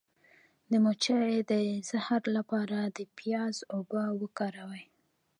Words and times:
د 0.71 0.73
مچۍ 0.83 1.33
د 1.51 1.53
زهر 1.89 2.23
لپاره 2.37 2.77
د 2.97 2.99
پیاز 3.17 3.55
اوبه 3.75 4.03
وکاروئ 4.21 4.83